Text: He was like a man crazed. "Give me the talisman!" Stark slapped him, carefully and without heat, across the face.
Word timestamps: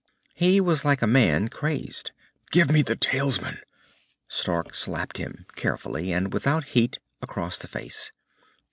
He 0.33 0.59
was 0.59 0.83
like 0.83 1.03
a 1.03 1.05
man 1.05 1.47
crazed. 1.49 2.09
"Give 2.49 2.71
me 2.71 2.81
the 2.81 2.95
talisman!" 2.95 3.59
Stark 4.27 4.73
slapped 4.73 5.17
him, 5.19 5.45
carefully 5.55 6.11
and 6.11 6.33
without 6.33 6.69
heat, 6.69 6.97
across 7.21 7.59
the 7.59 7.67
face. 7.67 8.11